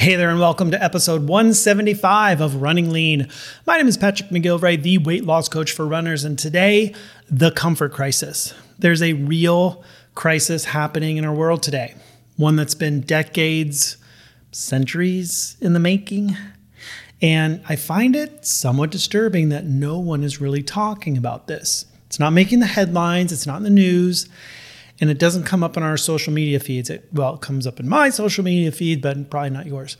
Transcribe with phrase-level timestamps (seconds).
[0.00, 3.28] Hey there, and welcome to episode 175 of Running Lean.
[3.66, 6.94] My name is Patrick McGilvray, the weight loss coach for runners, and today,
[7.30, 8.54] the comfort crisis.
[8.78, 11.96] There's a real crisis happening in our world today,
[12.38, 13.98] one that's been decades,
[14.52, 16.34] centuries in the making.
[17.20, 21.84] And I find it somewhat disturbing that no one is really talking about this.
[22.06, 24.30] It's not making the headlines, it's not in the news,
[25.00, 26.90] and it doesn't come up in our social media feeds.
[26.90, 29.96] It, well, it comes up in my social media feed, but probably not yours.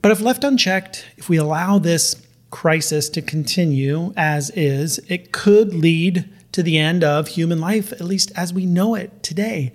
[0.00, 2.16] But if left unchecked, if we allow this
[2.50, 8.02] crisis to continue as is, it could lead to the end of human life, at
[8.02, 9.72] least as we know it today.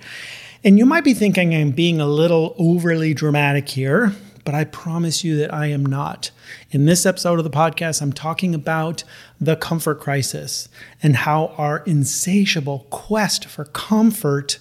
[0.64, 4.14] And you might be thinking I'm being a little overly dramatic here,
[4.48, 6.32] but I promise you that I am not.
[6.72, 9.04] In this episode of the podcast, I'm talking about
[9.42, 10.70] the comfort crisis
[11.04, 14.60] and how our insatiable quest for comfort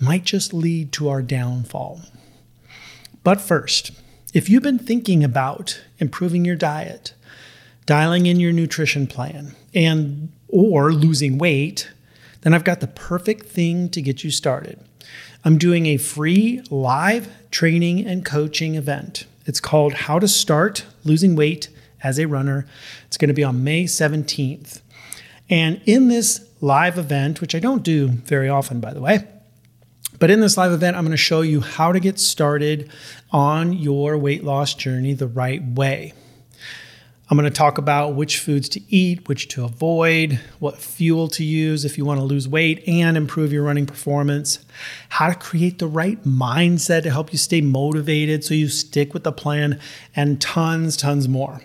[0.00, 2.00] might just lead to our downfall.
[3.22, 3.92] But first,
[4.34, 7.14] if you've been thinking about improving your diet,
[7.86, 11.92] dialing in your nutrition plan, and or losing weight,
[12.40, 14.80] then I've got the perfect thing to get you started.
[15.44, 19.26] I'm doing a free live training and coaching event.
[19.44, 21.68] It's called How to Start Losing Weight
[22.00, 22.64] as a Runner.
[23.06, 24.82] It's going to be on May 17th.
[25.50, 29.26] And in this live event, which I don't do very often, by the way,
[30.20, 32.88] but in this live event, I'm going to show you how to get started
[33.32, 36.12] on your weight loss journey the right way.
[37.32, 41.42] I'm going to talk about which foods to eat, which to avoid, what fuel to
[41.42, 44.62] use if you want to lose weight and improve your running performance,
[45.08, 49.24] how to create the right mindset to help you stay motivated so you stick with
[49.24, 49.80] the plan,
[50.14, 51.62] and tons, tons more.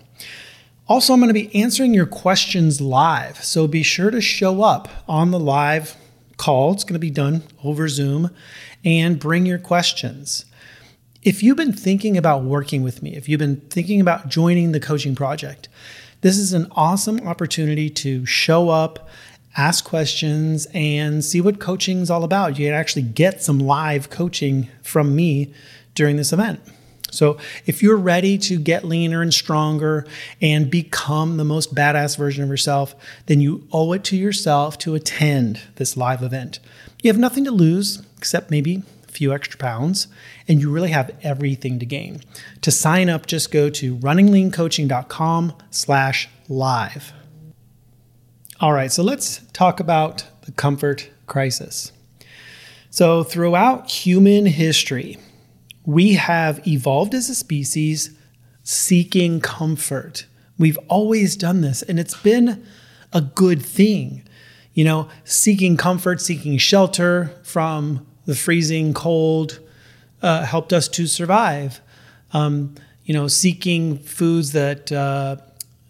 [0.88, 4.88] Also, I'm going to be answering your questions live, so be sure to show up
[5.06, 5.97] on the live
[6.38, 6.72] call.
[6.72, 8.29] It's going to be done over Zoom
[8.85, 10.45] and bring your questions.
[11.27, 14.79] If you've been thinking about working with me, if you've been thinking about joining the
[14.79, 15.67] coaching project,
[16.21, 19.09] this is an awesome opportunity to show up,
[19.57, 22.57] ask questions, and see what coaching is all about.
[22.57, 25.51] You can actually get some live coaching from me
[25.95, 26.61] during this event.
[27.11, 30.07] So, if you're ready to get leaner and stronger
[30.41, 32.95] and become the most badass version of yourself,
[33.25, 36.59] then you owe it to yourself to attend this live event.
[37.03, 38.83] You have nothing to lose except maybe
[39.17, 40.07] few extra pounds,
[40.47, 42.22] and you really have everything to gain.
[42.61, 47.13] To sign up, just go to runningleancoaching.com slash live.
[48.59, 51.91] All right, so let's talk about the comfort crisis.
[52.89, 55.17] So throughout human history,
[55.85, 58.17] we have evolved as a species
[58.63, 60.25] seeking comfort.
[60.57, 62.66] We've always done this, and it's been
[63.13, 64.23] a good thing.
[64.73, 69.59] You know, seeking comfort, seeking shelter from the freezing cold
[70.21, 71.81] uh, helped us to survive.
[72.33, 75.38] Um, you know, seeking foods that uh,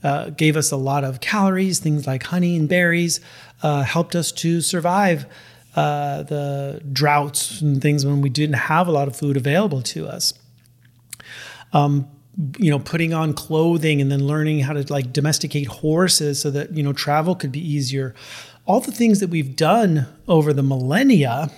[0.03, 3.19] uh, gave us a lot of calories, things like honey and berries,
[3.63, 5.25] uh, helped us to survive
[5.75, 10.07] uh, the droughts and things when we didn't have a lot of food available to
[10.07, 10.33] us.
[11.73, 12.07] Um,
[12.59, 16.71] you know, putting on clothing and then learning how to like domesticate horses so that,
[16.77, 18.13] you know, travel could be easier.
[18.67, 21.49] All the things that we've done over the millennia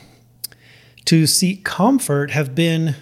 [1.09, 2.93] to seek comfort have been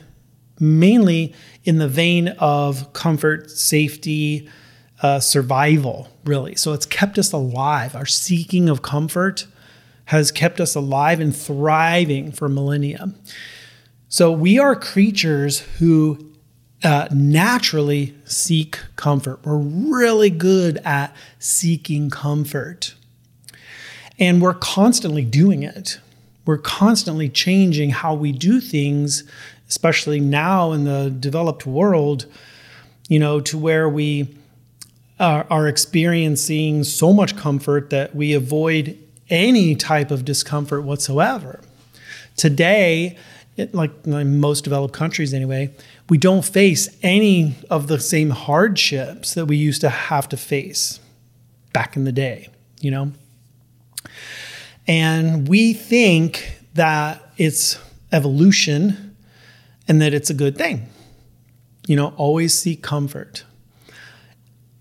[0.62, 1.34] mainly
[1.66, 4.48] in the vein of comfort, safety,
[5.02, 6.56] uh, survival, really.
[6.56, 7.98] So it's kept us alive.
[7.98, 9.46] Our seeking of comfort
[10.06, 13.14] has kept us alive and thriving for millennia.
[14.08, 16.34] So we are creatures who
[16.86, 19.46] uh, naturally seek comfort.
[19.46, 22.96] We're really good at seeking comfort.
[24.18, 26.00] And we're constantly doing it
[26.48, 29.24] we're constantly changing how we do things,
[29.68, 32.26] especially now in the developed world,
[33.10, 34.34] you know, to where we
[35.20, 38.98] are, are experiencing so much comfort that we avoid
[39.30, 41.60] any type of discomfort whatsoever.
[42.38, 43.18] Today,
[43.58, 45.74] it, like in most developed countries anyway,
[46.08, 51.02] we don't face any of the same hardships that we used to have to face
[51.74, 52.48] back in the day,
[52.80, 53.12] you know?
[54.88, 57.78] And we think that it's
[58.12, 59.16] evolution
[59.88, 60.88] and that it's a good thing.
[61.88, 63.44] You know, always seek comfort.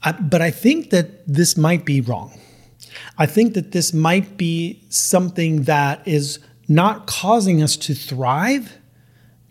[0.03, 2.39] I, but I think that this might be wrong.
[3.19, 6.39] I think that this might be something that is
[6.69, 8.75] not causing us to thrive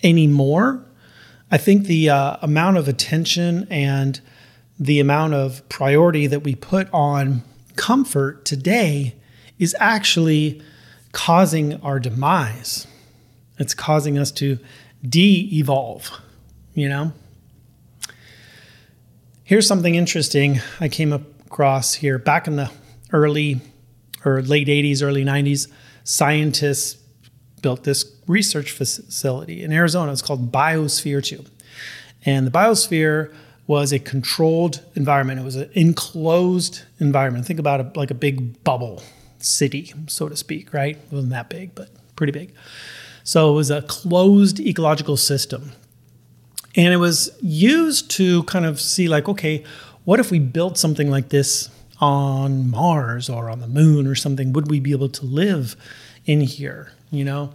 [0.04, 0.86] anymore.
[1.51, 4.19] I think the uh, amount of attention and
[4.80, 7.44] the amount of priority that we put on
[7.75, 9.16] comfort today
[9.60, 10.62] is actually
[11.12, 12.88] causing our demise.
[13.57, 14.60] It's causing us to
[15.07, 16.12] de evolve,
[16.74, 17.13] you know?
[19.44, 22.72] Here's something interesting I came across here back in the
[23.13, 23.62] early
[24.25, 25.72] or late 80s, early 90s.
[26.04, 27.01] Scientists
[27.62, 30.12] built this research facility in Arizona.
[30.12, 31.46] It's called Biosphere 2.
[32.25, 33.34] And the Biosphere
[33.68, 35.40] was a controlled environment.
[35.40, 37.46] It was an enclosed environment.
[37.46, 39.01] Think about it like a big bubble
[39.40, 40.98] city, so to speak, right?
[40.98, 42.54] It wasn't that big, but pretty big.
[43.24, 45.72] So it was a closed ecological system.
[46.76, 49.64] And it was used to kind of see, like, okay,
[50.04, 54.54] what if we built something like this on Mars or on the moon or something?
[54.54, 55.76] Would we be able to live
[56.26, 57.54] in here, you know?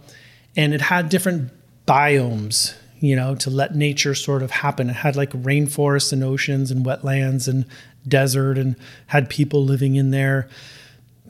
[0.57, 1.51] And it had different
[1.87, 4.89] biomes you know, to let nature sort of happen.
[4.89, 7.65] It had like rainforests and oceans and wetlands and
[8.07, 8.75] desert and
[9.07, 10.47] had people living in there,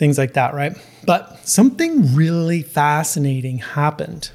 [0.01, 0.75] things like that, right?
[1.05, 4.31] But something really fascinating happened.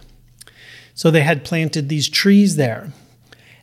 [0.95, 2.93] So they had planted these trees there.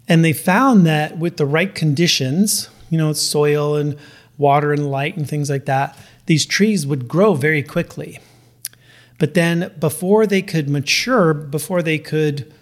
[0.10, 3.98] And they found that with the right conditions, you know, soil and
[4.38, 8.20] water and light and things like that, these trees would grow very quickly.
[9.18, 12.54] But then before they could mature, before they could,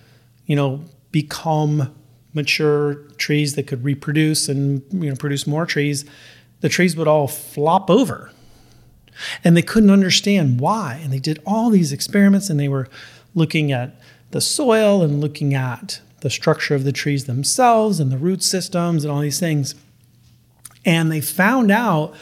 [0.46, 1.96] you know, become
[2.36, 6.06] mature trees that could reproduce and you know produce more trees,
[6.60, 8.32] the trees would all flop over.
[9.44, 11.00] And they couldn't understand why.
[11.04, 12.88] And they did all these experiments and they were
[13.34, 13.96] looking at
[14.32, 19.04] the soil and looking at the structure of the trees themselves and the root systems
[19.04, 19.76] and all these things.
[20.86, 22.16] And they found out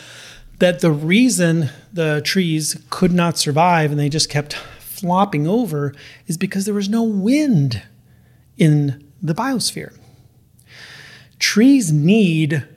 [0.60, 5.94] that the reason the trees could not survive and they just kept flopping over
[6.28, 7.82] is because there was no wind
[8.58, 9.98] in the biosphere.
[11.40, 12.68] Trees need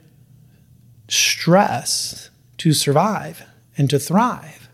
[1.09, 3.45] stress to survive
[3.77, 4.69] and to thrive.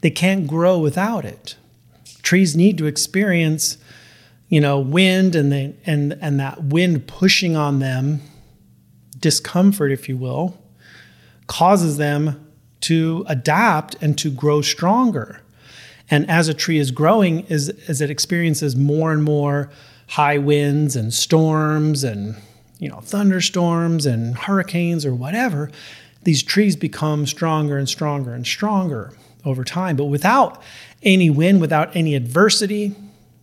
[0.00, 1.56] They can't grow without it.
[2.22, 3.78] Trees need to experience,
[4.48, 8.20] you know, wind and the, and and that wind pushing on them,
[9.18, 10.58] discomfort, if you will,
[11.46, 12.46] causes them
[12.82, 15.40] to adapt and to grow stronger.
[16.10, 19.70] And as a tree is growing, as, as it experiences more and more
[20.08, 22.36] high winds and storms and
[22.78, 25.70] you know thunderstorms and hurricanes or whatever
[26.24, 29.12] these trees become stronger and stronger and stronger
[29.44, 29.96] over time.
[29.96, 30.62] But without
[31.02, 32.94] any wind without any adversity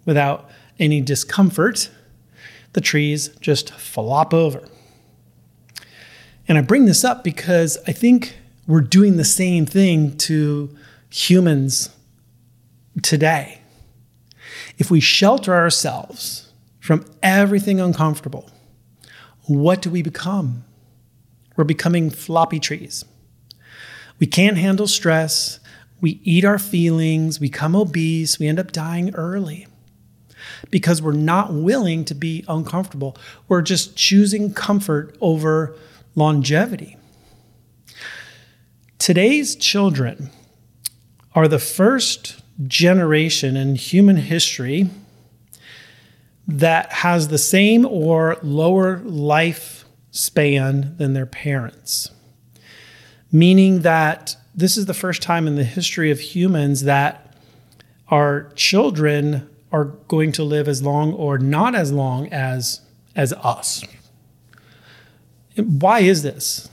[0.05, 0.49] without
[0.79, 1.89] any discomfort
[2.73, 4.67] the trees just flop over.
[6.47, 10.75] And i bring this up because i think we're doing the same thing to
[11.09, 11.89] humans
[13.01, 13.61] today.
[14.77, 18.49] If we shelter ourselves from everything uncomfortable,
[19.47, 20.63] what do we become?
[21.59, 23.03] We're becoming floppy trees.
[24.17, 25.59] We can't handle stress.
[25.99, 29.67] We eat our feelings, We become obese, we end up dying early
[30.71, 33.17] because we're not willing to be uncomfortable.
[33.49, 35.75] We're just choosing comfort over
[36.15, 36.95] longevity.
[38.97, 40.29] Today's children
[41.35, 44.89] are the first generation in human history
[46.47, 49.78] that has the same or lower life
[50.11, 52.11] span than their parents.
[53.31, 57.35] Meaning that this is the first time in the history of humans that
[58.09, 62.81] our children are going to live as long or not as long as
[63.15, 63.83] as us.
[65.55, 66.69] Why is this?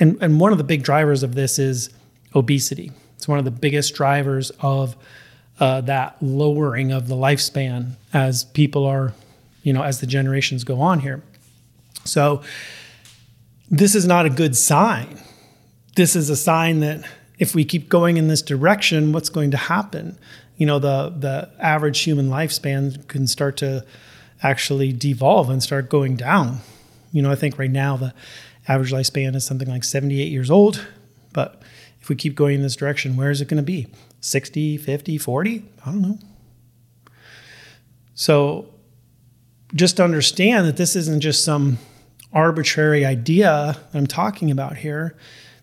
[0.00, 1.90] And, and one of the big drivers of this is
[2.34, 2.92] obesity.
[3.16, 4.96] It's one of the biggest drivers of
[5.60, 9.12] uh, that lowering of the lifespan as people are,
[9.62, 11.22] you know, as the generations go on here.
[12.04, 12.42] So
[13.70, 15.20] this is not a good sign.
[15.96, 17.04] This is a sign that
[17.38, 20.18] if we keep going in this direction, what's going to happen?
[20.56, 23.84] You know, the the average human lifespan can start to
[24.42, 26.60] actually devolve and start going down.
[27.12, 28.14] You know, I think right now the
[28.66, 30.86] average lifespan is something like 78 years old,
[31.32, 31.62] but
[32.00, 33.86] if we keep going in this direction, where is it going to be?
[34.20, 35.64] 60, 50, 40?
[35.84, 36.18] I don't know.
[38.14, 38.66] So
[39.74, 41.78] just understand that this isn't just some
[42.32, 45.16] arbitrary idea that I'm talking about here.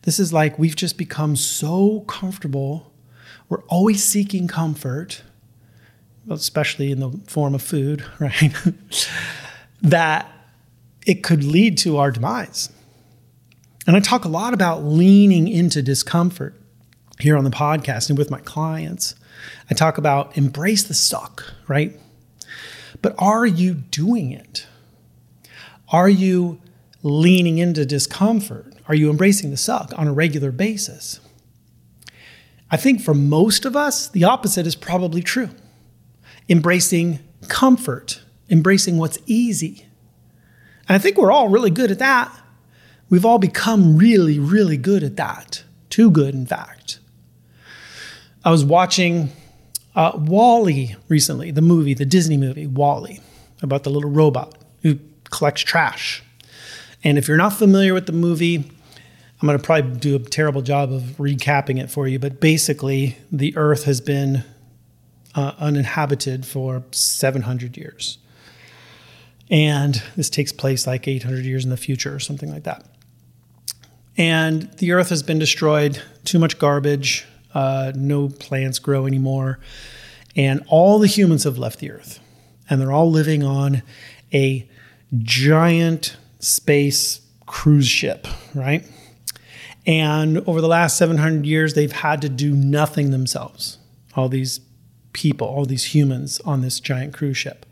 [0.04, 2.92] This is like we've just become so comfortable.
[3.50, 5.24] We're always seeking comfort,
[6.30, 8.54] especially in the form of food, right?
[9.82, 10.32] that
[11.06, 12.70] it could lead to our demise.
[13.88, 16.60] And I talk a lot about leaning into discomfort
[17.20, 19.16] here on the podcast and with my clients.
[19.70, 22.00] I talk about embrace the suck, right?
[23.06, 24.66] But are you doing it?
[25.90, 26.60] Are you
[27.04, 28.74] leaning into discomfort?
[28.88, 31.20] Are you embracing the suck on a regular basis?
[32.72, 35.52] I think for most of us, the opposite is probably true.
[36.50, 39.86] Embracing comfort, embracing what's easy.
[40.90, 42.36] And I think we're all really good at that.
[43.12, 45.64] We've all become really, really good at that.
[45.92, 46.98] Too good, in fact.
[48.44, 49.30] I was watching
[49.96, 53.20] uh, WALL-E recently, the movie, the Disney movie, WALL-E,
[53.62, 55.00] about the little robot who
[55.30, 56.24] collects trash.
[57.04, 58.58] And if you're not familiar with the movie,
[59.42, 63.18] I'm going to probably do a terrible job of recapping it for you, but basically,
[63.32, 64.44] the Earth has been
[65.36, 68.18] uh, uninhabited for 700 years.
[69.50, 72.86] And this takes place like 800 years in the future or something like that.
[74.18, 77.26] And the Earth has been destroyed, too much garbage,
[77.56, 79.60] uh, no plants grow anymore.
[80.36, 82.20] And all the humans have left the Earth.
[82.70, 83.82] And they're all living on
[84.34, 84.68] a
[85.18, 88.86] giant space cruise ship, right?
[89.86, 93.78] And over the last 700 years, they've had to do nothing themselves.
[94.16, 94.60] All these
[95.14, 97.66] people, all these humans on this giant cruise ship.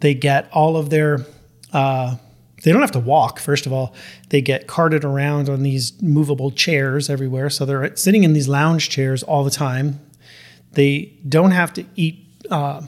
[0.00, 1.26] They get all of their,
[1.72, 2.16] uh,
[2.62, 3.94] they don't have to walk, first of all.
[4.28, 7.50] They get carted around on these movable chairs everywhere.
[7.50, 10.00] So they're sitting in these lounge chairs all the time.
[10.72, 12.82] They don't have to eat uh,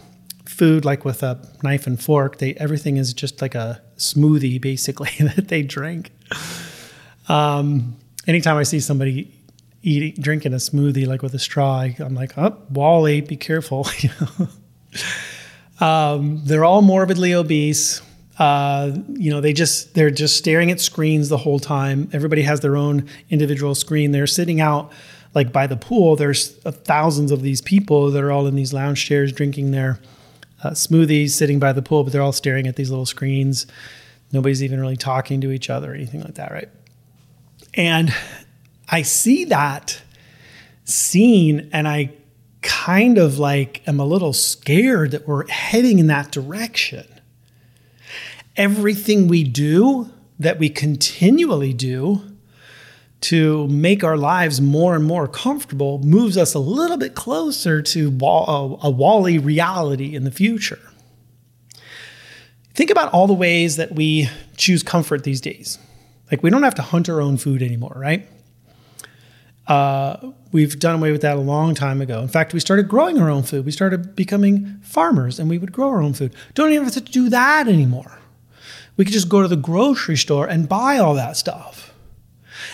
[0.46, 2.38] food like with a knife and fork.
[2.38, 6.12] They everything is just like a smoothie basically that they drink.
[7.28, 9.32] Um, anytime I see somebody
[9.82, 13.86] eating drinking a smoothie like with a straw, I'm like, oh, WALL-E, be careful.
[15.80, 18.02] um, they're all morbidly obese.
[18.42, 22.10] Uh, you know, they just they're just staring at screens the whole time.
[22.12, 24.10] Everybody has their own individual screen.
[24.10, 24.90] They're sitting out
[25.32, 26.16] like by the pool.
[26.16, 30.00] There's thousands of these people that are all in these lounge chairs drinking their
[30.64, 33.68] uh, smoothies, sitting by the pool, but they're all staring at these little screens.
[34.32, 36.68] Nobody's even really talking to each other or anything like that, right?
[37.74, 38.12] And
[38.88, 40.02] I see that
[40.82, 42.10] scene and I
[42.62, 47.06] kind of like am a little scared that we're heading in that direction.
[48.56, 52.22] Everything we do that we continually do
[53.22, 58.08] to make our lives more and more comfortable moves us a little bit closer to
[58.08, 60.80] a WALL-E reality in the future.
[62.74, 65.78] Think about all the ways that we choose comfort these days.
[66.30, 68.28] Like we don't have to hunt our own food anymore, right?
[69.68, 72.20] Uh, we've done away with that a long time ago.
[72.20, 73.64] In fact, we started growing our own food.
[73.64, 76.34] We started becoming farmers and we would grow our own food.
[76.54, 78.18] Don't even have to do that anymore.
[78.96, 81.94] We could just go to the grocery store and buy all that stuff.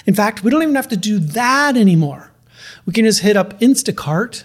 [0.06, 2.32] In fact, we don't even have to do that anymore.
[2.86, 4.44] We can just hit up Instacart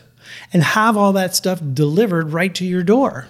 [0.51, 3.27] and have all that stuff delivered right to your door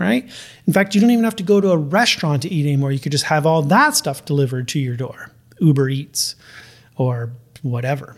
[0.00, 0.28] right?
[0.66, 2.90] In fact, you don't even have to go to a restaurant to eat anymore.
[2.90, 6.34] You could just have all that stuff delivered to your door, Uber Eats
[6.96, 8.16] or whatever.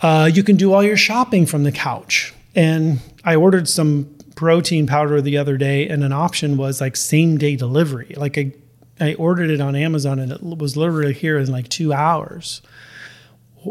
[0.00, 2.32] Uh, you can do all your shopping from the couch.
[2.54, 7.38] And I ordered some protein powder the other day, and an option was like same
[7.38, 8.14] day delivery.
[8.16, 8.52] Like I,
[9.00, 12.62] I ordered it on Amazon, and it was literally here in like two hours.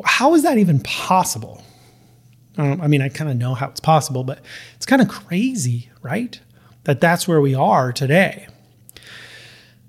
[0.05, 1.63] How is that even possible?
[2.57, 4.39] Um, I mean, I kind of know how it's possible, but
[4.75, 6.39] it's kind of crazy, right?
[6.83, 8.47] That that's where we are today.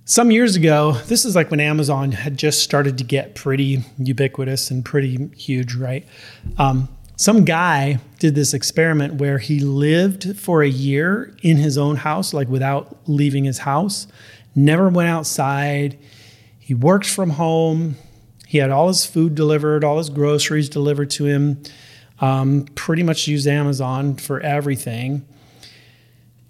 [0.04, 4.70] Some years ago, this is like when Amazon had just started to get pretty ubiquitous
[4.70, 6.06] and pretty huge, right?
[6.58, 6.88] Um,
[7.22, 12.34] some guy did this experiment where he lived for a year in his own house,
[12.34, 14.08] like without leaving his house,
[14.56, 15.96] never went outside.
[16.58, 17.94] He worked from home.
[18.48, 21.62] He had all his food delivered, all his groceries delivered to him
[22.18, 25.24] um, pretty much use Amazon for everything.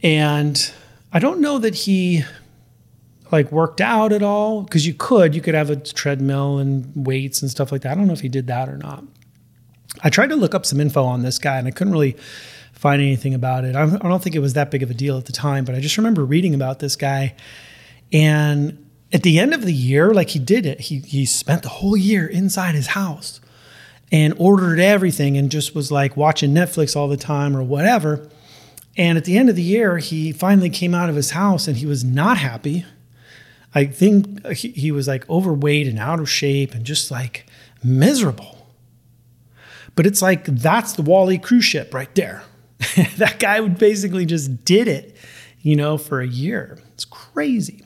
[0.02, 0.72] And
[1.12, 2.24] I don't know that he
[3.30, 7.42] like worked out at all because you could you could have a treadmill and weights
[7.42, 7.92] and stuff like that.
[7.92, 9.04] I don't know if he did that or not.
[10.02, 12.16] I tried to look up some info on this guy and I couldn't really
[12.72, 13.76] find anything about it.
[13.76, 15.80] I don't think it was that big of a deal at the time, but I
[15.80, 17.34] just remember reading about this guy
[18.12, 18.78] and
[19.12, 21.96] at the end of the year, like he did it, he he spent the whole
[21.96, 23.40] year inside his house
[24.10, 28.28] and ordered everything and just was like watching Netflix all the time or whatever.
[28.96, 31.78] And at the end of the year, he finally came out of his house and
[31.78, 32.84] he was not happy.
[33.74, 37.46] I think he, was like overweight and out of shape and just like
[37.82, 38.61] miserable.
[39.94, 42.42] But it's like that's the WALL-E cruise ship right there.
[43.16, 45.16] that guy would basically just did it,
[45.60, 46.78] you know, for a year.
[46.94, 47.84] It's crazy.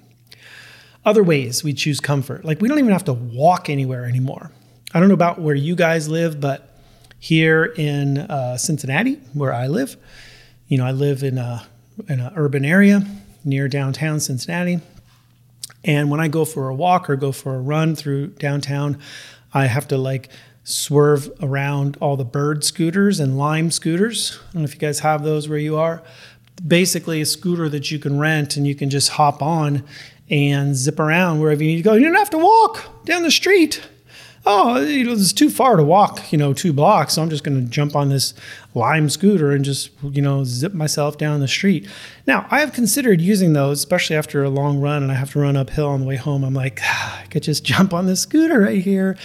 [1.05, 2.45] other ways we choose comfort.
[2.45, 4.51] Like we don't even have to walk anywhere anymore.
[4.95, 6.81] I don't know about where you guys live, but
[7.19, 9.97] here in uh, Cincinnati, where I live,
[10.69, 11.67] you know, I live in a
[12.09, 13.05] in an urban area
[13.45, 14.81] near downtown Cincinnati.
[15.85, 18.99] And when I go for a walk or go for a run through downtown,
[19.55, 20.29] I have to like
[20.67, 24.37] swerve around all the bird scooters and lime scooters.
[24.51, 26.03] I don't know if you guys have those where you are.
[26.67, 29.85] Basically, a scooter that you can rent and you can just hop on
[30.29, 31.95] and zip around wherever you need to go.
[31.95, 33.81] You don't have to walk down the street
[34.47, 37.15] oh, you know, it's too far to walk, you know, two blocks.
[37.15, 38.33] So I'm just going to jump on this
[38.75, 41.89] Lime scooter and just, you know, zip myself down the street.
[42.27, 45.41] Now, I have considered using those, especially after a long run and I have to
[45.41, 46.45] run uphill on the way home.
[46.45, 49.19] I'm like, ah, I could just jump on this scooter right here.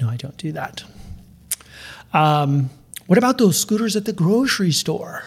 [0.00, 0.82] No, I don't do that.
[2.12, 2.70] Um,
[3.06, 5.24] what about those scooters at the grocery store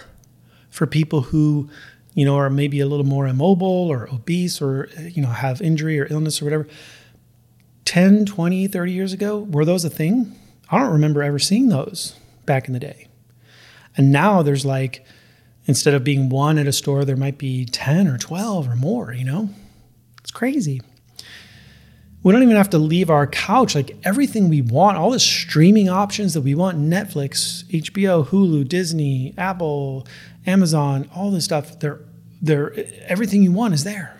[0.69, 1.69] for people who,
[2.13, 5.99] you know, are maybe a little more immobile or obese or, you know, have injury
[5.99, 6.67] or illness or whatever?
[7.85, 10.33] 10, 20, 30 years ago, were those a thing?
[10.69, 12.15] I don't remember ever seeing those
[12.45, 13.07] back in the day.
[13.95, 15.05] And now there's like,
[15.65, 19.13] instead of being one at a store, there might be 10 or 12 or more,
[19.13, 19.49] you know?
[20.21, 20.81] It's crazy.
[22.23, 23.75] We don't even have to leave our couch.
[23.75, 29.33] Like everything we want, all the streaming options that we want Netflix, HBO, Hulu, Disney,
[29.37, 30.07] Apple,
[30.45, 31.99] Amazon, all this stuff, they're,
[32.41, 32.73] they're,
[33.07, 34.19] everything you want is there.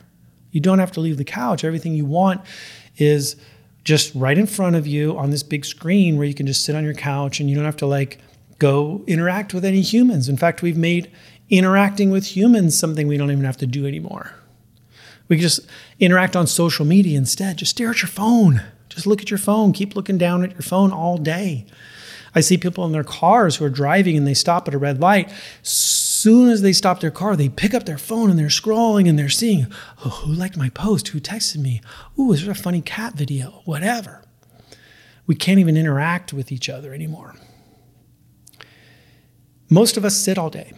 [0.51, 1.63] You don't have to leave the couch.
[1.63, 2.41] Everything you want
[2.97, 3.37] is
[3.83, 6.75] just right in front of you on this big screen where you can just sit
[6.75, 8.19] on your couch and you don't have to like
[8.59, 10.29] go interact with any humans.
[10.29, 11.11] In fact, we've made
[11.49, 14.33] interacting with humans something we don't even have to do anymore.
[15.33, 15.61] We just
[15.99, 17.57] interact on social media instead.
[17.57, 18.61] Just stare at your phone.
[18.87, 19.73] Just look at your phone.
[19.73, 21.65] Keep looking down at your phone all day.
[22.35, 25.01] I see people in their cars who are driving and they stop at a red
[25.01, 25.31] light
[25.63, 29.17] soon as they stop their car, they pick up their phone and they're scrolling and
[29.17, 29.65] they're seeing,
[30.05, 31.07] oh, who liked my post?
[31.07, 31.81] Who texted me?
[32.19, 33.63] Ooh, is there a funny cat video?
[33.65, 34.23] Whatever.
[35.25, 37.33] We can't even interact with each other anymore.
[39.67, 40.73] Most of us sit all day,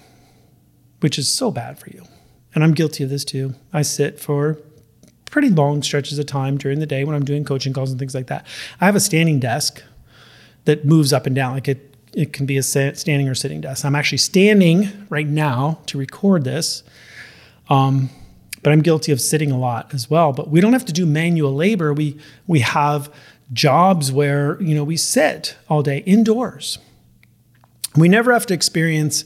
[1.01, 2.05] which is so bad for you.
[2.55, 3.53] And I'm guilty of this too.
[3.73, 4.57] I sit for
[5.29, 8.15] pretty long stretches of time during the day when I'm doing coaching calls and things
[8.15, 8.47] like that.
[8.79, 9.83] I have a standing desk
[10.63, 11.53] that moves up and down.
[11.53, 13.83] Like it it can be a standing or sitting desk.
[13.83, 16.81] I'm actually standing right now to record this,
[17.69, 18.09] um,
[18.63, 20.31] but I'm guilty of sitting a lot as well.
[20.31, 21.93] But we don't have to do manual labor.
[21.93, 23.13] We we have
[23.51, 26.79] jobs where you know we sit all day indoors.
[27.97, 29.25] We never have to experience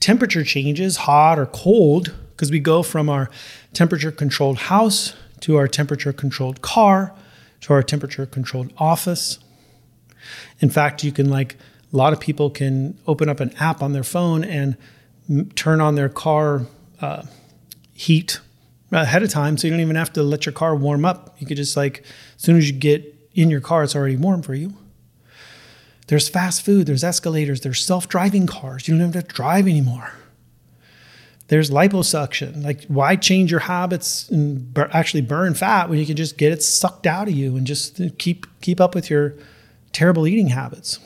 [0.00, 3.30] temperature changes, hot or cold, because we go from our
[3.72, 7.14] temperature controlled house to our temperature controlled car
[7.60, 9.38] to our temperature controlled office.
[10.60, 11.56] In fact, you can like
[11.92, 14.76] a lot of people can open up an app on their phone and
[15.28, 16.66] m- turn on their car
[17.00, 17.24] uh,
[17.92, 18.40] heat
[18.90, 21.34] ahead of time so you don't even have to let your car warm up.
[21.38, 22.04] You could just like
[22.36, 24.74] as soon as you get in your car it's already warm for you.
[26.08, 28.86] There's fast food there's escalators there's self-driving cars.
[28.86, 30.12] You don't have to drive anymore
[31.52, 36.16] there's liposuction like why change your habits and bur- actually burn fat when you can
[36.16, 39.34] just get it sucked out of you and just keep keep up with your
[39.92, 40.98] terrible eating habits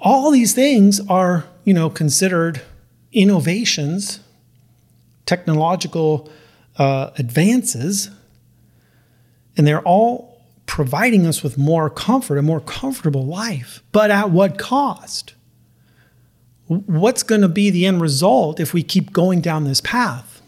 [0.00, 2.62] all these things are, you know, considered
[3.12, 4.20] innovations,
[5.26, 6.30] technological
[6.76, 8.10] uh, advances,
[9.56, 13.82] and they're all providing us with more comfort, a more comfortable life.
[13.90, 15.34] But at what cost?
[16.68, 20.40] What's going to be the end result if we keep going down this path?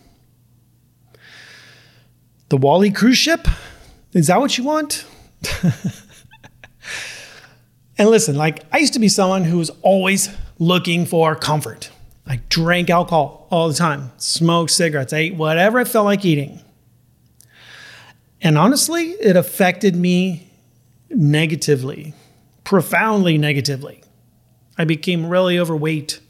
[2.48, 3.46] The WALL-E cruise ship?
[4.12, 5.06] Is that what you want?
[8.00, 11.90] And listen, like I used to be someone who was always looking for comfort.
[12.26, 16.61] I drank alcohol all the time, smoked cigarettes, ate whatever I felt like eating.
[18.40, 20.50] And honestly, it affected me
[21.11, 22.14] negatively,
[22.64, 23.99] profoundly negatively.
[24.80, 26.20] I became really overweight.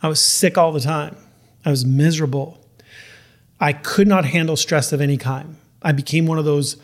[0.00, 1.18] I was sick all the time.
[1.66, 2.64] I was miserable.
[3.60, 5.56] I could not handle stress of any kind.
[5.82, 6.78] I became one of those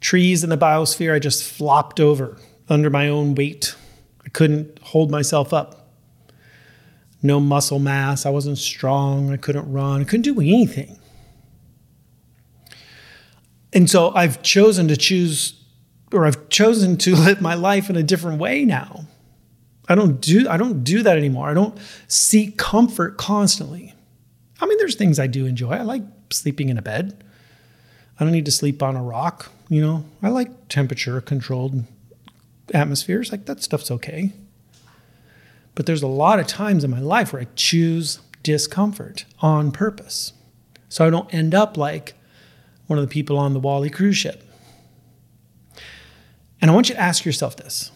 [0.00, 2.36] trees in the biosphere I just flopped over
[2.68, 3.76] under my own weight.
[4.26, 5.88] I couldn't hold myself up.
[7.22, 8.26] No muscle mass.
[8.26, 9.30] I wasn't strong.
[9.30, 10.00] I couldn't run.
[10.00, 10.98] I couldn't do anything.
[13.72, 15.54] And so I've chosen to choose,
[16.12, 19.06] or I've chosen to live my life in a different way now.
[19.88, 21.48] I don't do I don't do that anymore.
[21.48, 21.76] I don't
[22.08, 23.94] seek comfort constantly.
[24.60, 25.72] I mean, there's things I do enjoy.
[25.72, 27.22] I like sleeping in a bed.
[28.18, 29.50] I don't need to sleep on a rock.
[29.68, 31.84] You know, I like temperature controlled
[32.72, 34.32] atmospheres, like that stuff's okay.
[35.74, 40.32] But there's a lot of times in my life where I choose discomfort on purpose.
[40.88, 42.14] So I don't end up like
[42.86, 44.44] one of the people on the WALL-E cruise ship.
[46.60, 47.90] And I want you to ask yourself this.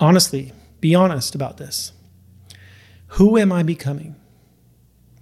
[0.00, 1.92] Honestly, be honest about this.
[3.14, 4.16] Who am I becoming?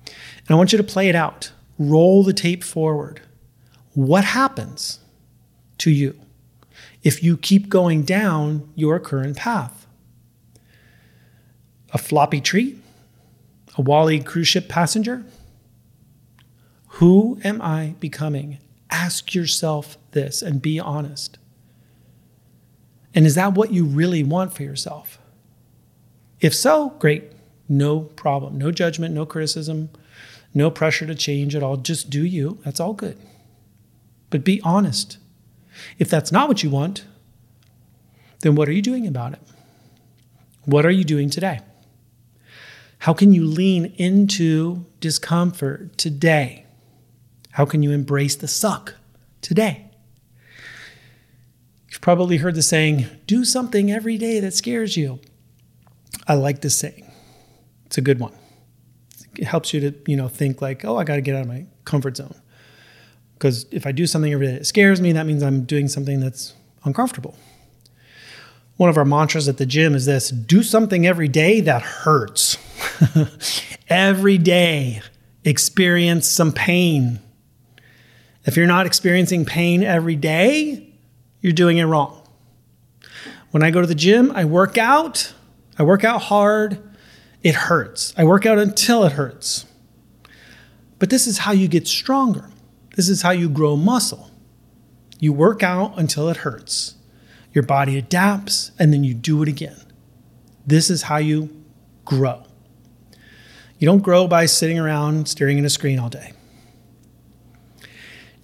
[0.06, 1.50] And I want you to play it out.
[1.78, 3.20] Roll the tape forward.
[3.94, 5.00] What happens
[5.78, 6.18] to you
[7.02, 9.86] if you keep going down your current path?
[11.92, 12.78] A floppy tree?
[13.76, 15.24] A WALL-E cruise ship passenger?
[16.98, 18.58] Who am I becoming?
[18.90, 21.38] Ask yourself this and be honest.
[23.18, 25.18] And is that what you really want for yourself?
[26.38, 27.33] If so, great.
[27.68, 28.59] No problem.
[28.59, 29.90] No judgment, no criticism,
[30.54, 31.78] no pressure to change at all.
[31.78, 32.61] Just do you.
[32.64, 33.18] That's all good.
[34.31, 35.18] But be honest.
[35.98, 37.07] If that's not what you want,
[38.42, 39.40] then what are you doing about it?
[40.64, 41.59] What are you doing today?
[42.98, 46.66] How can you lean into discomfort today?
[47.50, 48.94] How can you embrace the suck
[49.42, 49.88] today?
[51.98, 55.18] You've probably heard the saying, do something every day that scares you.
[56.28, 57.11] I like this saying.
[57.87, 58.32] It's a good one.
[59.37, 61.48] It helps you to, you know, think like, oh, I got to get out of
[61.48, 62.37] my comfort zone.
[63.34, 66.20] Because if I do something every day that scares me, that means I'm doing something
[66.20, 67.37] that's uncomfortable.
[68.76, 72.58] One of our mantras at the gym is this do something every day that hurts.
[73.88, 75.02] every day,
[75.42, 77.18] experience some pain.
[78.44, 80.88] If you're not experiencing pain every day,
[81.40, 82.22] you're doing it wrong.
[83.51, 85.33] When I go to the gym, I work out,
[85.79, 86.83] I work out hard,
[87.42, 88.12] it hurts.
[88.16, 89.64] I work out until it hurts.
[90.98, 92.51] But this is how you get stronger.
[92.96, 94.31] This is how you grow muscle.
[95.20, 96.96] You work out until it hurts.
[97.53, 99.81] Your body adapts and then you do it again.
[100.66, 101.64] This is how you
[102.05, 102.44] grow.
[103.79, 106.33] You don't grow by sitting around staring at a screen all day.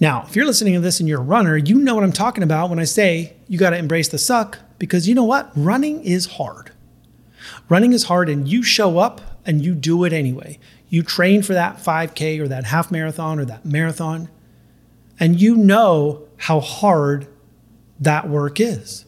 [0.00, 2.42] Now, if you're listening to this and you're a runner, you know what I'm talking
[2.42, 5.50] about when I say you got to embrace the suck because you know what?
[5.54, 6.72] Running is hard.
[7.68, 10.58] Running is hard and you show up and you do it anyway.
[10.88, 14.28] You train for that 5K or that half marathon or that marathon,
[15.18, 17.26] and you know how hard
[18.00, 19.04] that work is.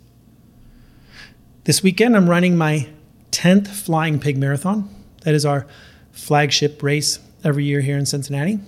[1.65, 2.89] This weekend, I'm running my
[3.33, 4.89] 10th Flying Pig Marathon.
[5.23, 5.67] That is our
[6.13, 8.61] flagship race every year here in Cincinnati.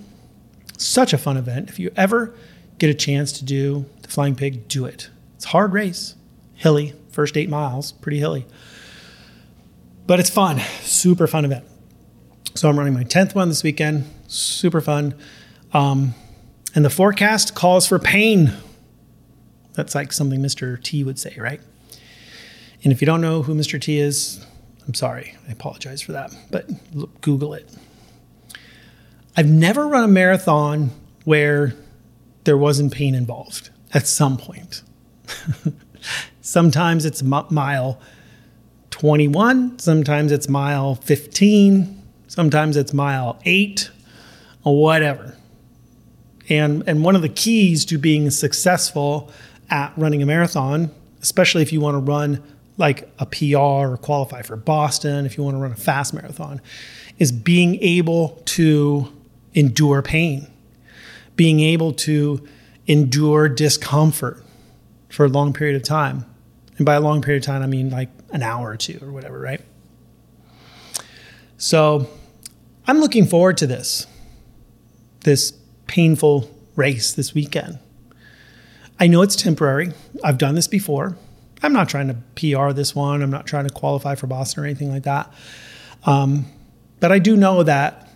[0.79, 1.69] Such a fun event.
[1.69, 2.33] If you ever
[2.77, 5.09] get a chance to do the Flying Pig, do it.
[5.35, 6.15] It's a hard race,
[6.53, 8.45] hilly, first eight miles, pretty hilly.
[10.07, 11.65] But it's fun, super fun event.
[12.55, 15.15] So I'm running my 10th one this weekend, super fun.
[15.73, 16.15] Um,
[16.73, 18.53] and the forecast calls for pain.
[19.73, 20.81] That's like something Mr.
[20.81, 21.59] T would say, right?
[22.85, 23.79] And if you don't know who Mr.
[23.81, 24.45] T is,
[24.87, 25.35] I'm sorry.
[25.49, 26.33] I apologize for that.
[26.49, 26.69] But
[27.19, 27.69] Google it.
[29.39, 30.91] I've never run a marathon
[31.23, 31.73] where
[32.43, 34.83] there wasn't pain involved at some point.
[36.41, 38.01] sometimes it's mile
[38.89, 43.89] 21, sometimes it's mile 15, sometimes it's mile 8,
[44.65, 45.37] or whatever.
[46.49, 49.31] And, and one of the keys to being successful
[49.69, 52.43] at running a marathon, especially if you want to run
[52.75, 53.55] like a PR
[53.93, 56.59] or qualify for Boston, if you want to run a fast marathon,
[57.19, 59.13] is being able to
[59.53, 60.47] endure pain,
[61.35, 62.47] being able to
[62.87, 64.43] endure discomfort
[65.09, 66.25] for a long period of time.
[66.77, 69.11] And by a long period of time, I mean like an hour or two or
[69.11, 69.61] whatever, right?
[71.57, 72.09] So
[72.87, 74.07] I'm looking forward to this,
[75.21, 75.53] this
[75.87, 77.79] painful race this weekend.
[78.99, 79.91] I know it's temporary.
[80.23, 81.17] I've done this before.
[81.61, 83.21] I'm not trying to PR this one.
[83.21, 85.33] I'm not trying to qualify for Boston or anything like that.
[86.05, 86.45] Um,
[86.99, 88.08] but I do know that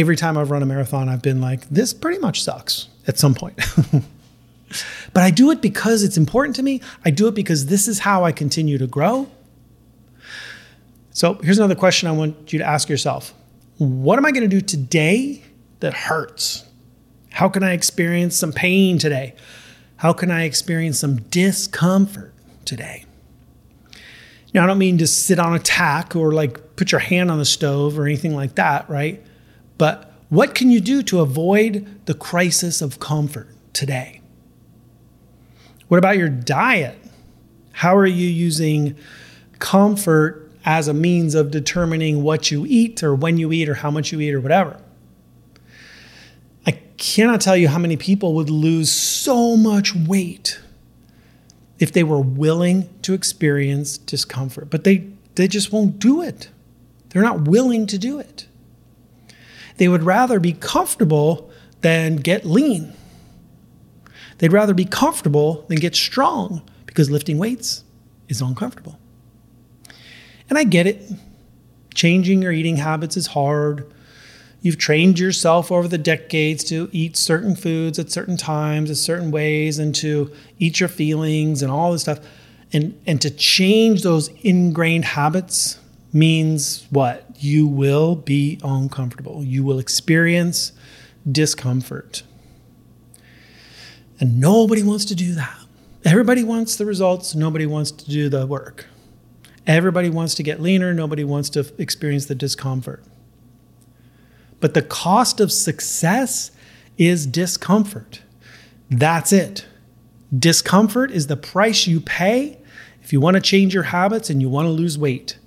[0.00, 3.34] every time I've run a marathon, I've been like, this pretty much sucks at some
[3.34, 3.58] point.
[5.12, 6.80] but I do it because it's important to me.
[7.04, 9.28] I do it because this is how I continue to grow.
[11.10, 13.32] So here's another question I want you to ask yourself
[13.78, 15.42] What am I going to do today
[15.80, 16.64] that hurts?
[17.30, 19.34] How can I experience some pain today?
[19.96, 23.04] How can I experience some discomfort today?
[24.52, 27.38] Now, I don't mean to sit on a tack or like put your hand on
[27.38, 29.22] the stove or anything like that, right?
[29.78, 34.20] But what can you do to avoid the crisis of comfort today?
[35.88, 36.98] What about your diet?
[37.72, 38.96] How are you using
[39.58, 43.90] comfort as a means of determining what you eat or when you eat or how
[43.90, 44.80] much you eat or whatever?
[46.66, 50.58] I cannot tell you how many people would lose so much weight
[51.78, 56.48] if they were willing to experience discomfort, but they, they just won't do it.
[57.10, 58.46] They're not willing to do it.
[59.76, 62.94] They would rather be comfortable than get lean.
[64.38, 67.84] They'd rather be comfortable than get strong because lifting weights
[68.28, 68.98] is uncomfortable.
[70.48, 71.10] And I get it.
[71.94, 73.90] Changing your eating habits is hard.
[74.60, 79.30] You've trained yourself over the decades to eat certain foods at certain times, at certain
[79.30, 82.20] ways, and to eat your feelings and all this stuff.
[82.72, 85.78] And, and to change those ingrained habits
[86.16, 87.24] means what?
[87.38, 89.44] You will be uncomfortable.
[89.44, 90.72] You will experience
[91.30, 92.22] discomfort.
[94.18, 95.58] And nobody wants to do that.
[96.04, 98.86] Everybody wants the results, nobody wants to do the work.
[99.66, 103.02] Everybody wants to get leaner, nobody wants to experience the discomfort.
[104.60, 106.52] But the cost of success
[106.96, 108.22] is discomfort.
[108.88, 109.66] That's it.
[110.36, 112.58] Discomfort is the price you pay
[113.02, 115.38] if you want to change your habits and you want to lose weight.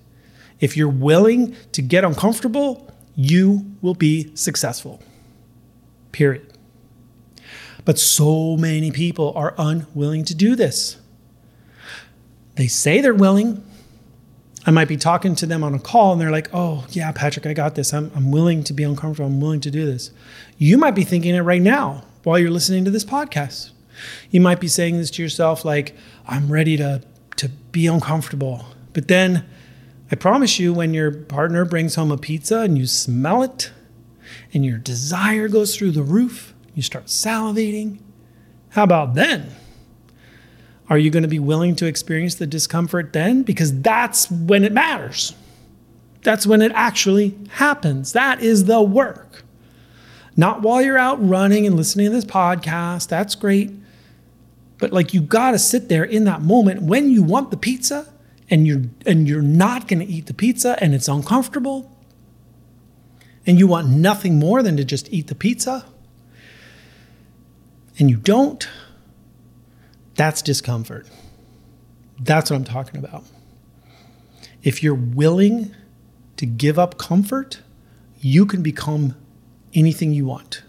[0.60, 5.02] If you're willing to get uncomfortable, you will be successful.
[6.12, 6.54] Period.
[7.86, 10.98] But so many people are unwilling to do this.
[12.56, 13.64] They say they're willing.
[14.66, 17.46] I might be talking to them on a call and they're like, oh, yeah, Patrick,
[17.46, 17.94] I got this.
[17.94, 19.30] I'm, I'm willing to be uncomfortable.
[19.30, 20.12] I'm willing to do this.
[20.58, 23.72] You might be thinking it right now while you're listening to this podcast.
[24.30, 25.96] You might be saying this to yourself, like,
[26.28, 27.02] I'm ready to,
[27.38, 28.66] to be uncomfortable.
[28.94, 29.46] But then
[30.12, 33.72] I promise you, when your partner brings home a pizza and you smell it
[34.54, 38.00] and your desire goes through the roof, you start salivating.
[38.70, 39.52] How about then?
[40.90, 43.44] Are you going to be willing to experience the discomfort then?
[43.44, 45.36] Because that's when it matters.
[46.24, 48.14] That's when it actually happens.
[48.14, 49.44] That is the work.
[50.36, 53.08] Not while you're out running and listening to this podcast.
[53.10, 53.72] That's great.
[54.80, 58.12] But like you got to sit there in that moment when you want the pizza
[58.50, 61.96] and you're and you're not going to eat the pizza and it's uncomfortable
[63.46, 65.86] and you want nothing more than to just eat the pizza
[68.00, 68.68] and you don't,
[70.16, 71.06] that's discomfort.
[72.18, 73.26] That's what I'm talking about.
[74.64, 75.76] If you're willing
[76.38, 77.60] to give up comfort,
[78.20, 79.16] you can become
[79.74, 80.64] anything you want.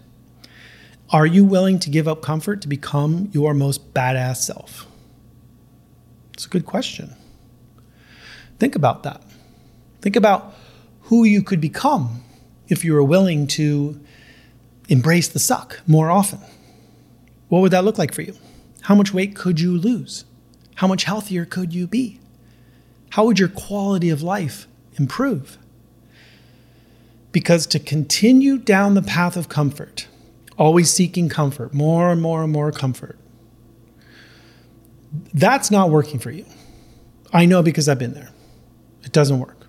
[1.09, 4.85] Are you willing to give up comfort to become your most badass self?
[6.33, 7.15] It's a good question.
[8.61, 9.23] Think about that.
[10.01, 10.53] Think about
[11.05, 12.21] who you could become
[12.67, 13.99] if you were willing to
[14.87, 16.37] embrace the suck more often.
[17.49, 18.35] What would that look like for you?
[18.81, 20.25] How much weight could you lose?
[20.75, 22.19] How much healthier could you be?
[23.09, 25.57] How would your quality of life improve?
[27.31, 30.07] Because to continue down the path of comfort,
[30.55, 33.17] always seeking comfort, more and more and more comfort,
[35.33, 36.45] that's not working for you.
[37.33, 38.30] I know because I've been there.
[39.11, 39.67] It doesn't work.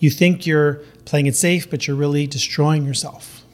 [0.00, 3.44] You think you're playing it safe, but you're really destroying yourself.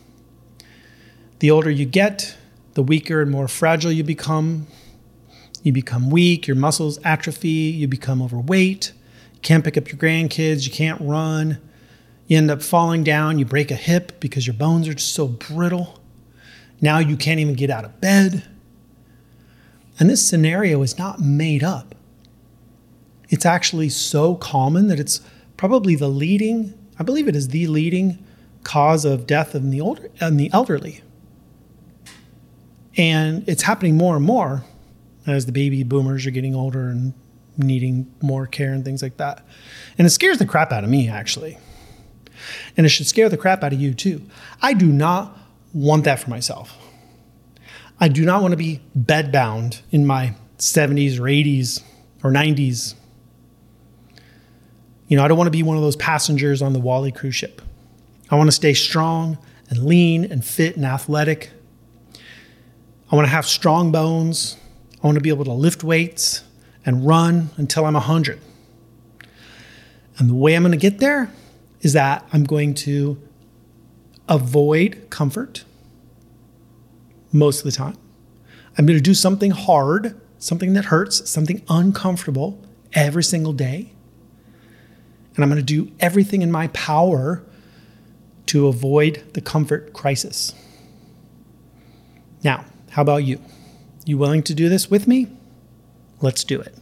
[1.41, 2.35] The older you get,
[2.73, 4.69] the weaker and more fragile you become.
[5.63, 8.95] You become weak, your muscles atrophy, you become overweight,
[9.35, 11.59] you can't pick up your grandkids, you can't run.
[12.27, 15.29] You end up falling down, you break a hip because your bones are just so
[15.29, 16.01] brittle.
[16.81, 18.45] Now you can't even get out of bed.
[19.99, 21.95] And this scenario is not made up.
[23.29, 25.21] It's actually so common that it's
[25.57, 28.25] probably the leading, I believe it is the leading
[28.63, 31.03] cause of death in the older in the elderly.
[32.97, 34.65] And it's happening more and more
[35.27, 37.13] as the baby boomers are getting older and
[37.59, 39.45] needing more care and things like that.
[39.99, 41.59] And it scares the crap out of me, actually.
[42.77, 44.23] And it should scare the crap out of you, too.
[44.63, 45.37] I do not
[45.73, 46.77] want that for myself.
[47.99, 51.83] I do not want to be bedbound in my 70s or 80s
[52.23, 52.95] or 90s.
[55.09, 57.35] You know, I don't want to be one of those passengers on the WALL-E cruise
[57.35, 57.63] ship.
[58.31, 59.39] I want to stay strong
[59.71, 61.53] and lean and fit and athletic
[63.11, 64.57] I want to have strong bones.
[65.03, 66.43] I want to be able to lift weights
[66.85, 68.41] and run until I'm 100.
[70.19, 71.31] And the way I'm going to get there
[71.83, 73.21] is that I'm going to
[74.29, 75.65] avoid comfort
[77.31, 77.97] most of the time.
[78.77, 82.61] I'm going to do something hard, something that hurts, something uncomfortable
[82.93, 83.93] every single day.
[85.37, 87.45] And I'm going to do everything in my power
[88.47, 90.55] to avoid the comfort crisis.
[92.43, 93.41] Now, how about you?
[94.05, 95.29] You willing to do this with me?
[96.21, 96.75] Let's do it.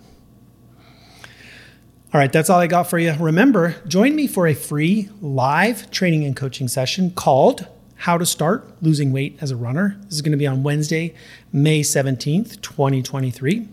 [2.13, 3.13] All right, that's all I got for you.
[3.19, 8.71] Remember, join me for a free live training and coaching session called How to Start
[8.81, 9.97] Losing Weight as a Runner.
[10.05, 11.13] This is going to be on Wednesday,
[11.53, 13.67] May 17th, 2023.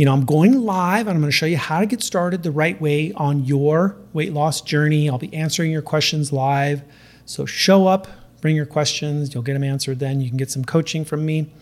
[0.00, 2.42] You know, I'm going live and I'm going to show you how to get started
[2.42, 5.10] the right way on your weight loss journey.
[5.10, 6.82] I'll be answering your questions live.
[7.26, 8.08] So show up
[8.40, 9.34] Bring your questions.
[9.34, 10.20] You'll get them answered then.
[10.20, 11.52] You can get some coaching from me.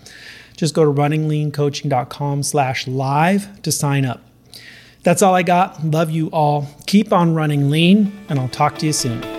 [0.56, 4.22] Just go to runningleancoaching.com slash live to sign up.
[5.02, 5.84] That's all I got.
[5.84, 6.68] Love you all.
[6.86, 9.37] Keep on running lean, and I'll talk to you soon.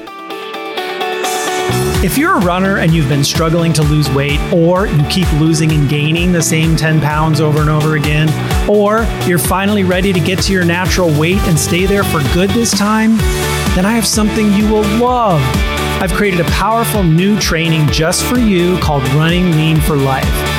[2.03, 5.71] If you're a runner and you've been struggling to lose weight, or you keep losing
[5.71, 8.29] and gaining the same 10 pounds over and over again,
[8.69, 12.49] or you're finally ready to get to your natural weight and stay there for good
[12.51, 13.17] this time,
[13.75, 15.41] then I have something you will love.
[16.01, 20.58] I've created a powerful new training just for you called Running Lean for Life.